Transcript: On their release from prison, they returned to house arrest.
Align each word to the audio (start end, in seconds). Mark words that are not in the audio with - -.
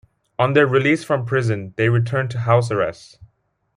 On 0.39 0.53
their 0.53 0.65
release 0.65 1.03
from 1.03 1.27
prison, 1.27 1.75
they 1.77 1.87
returned 1.87 2.31
to 2.31 2.39
house 2.39 2.71
arrest. 2.71 3.19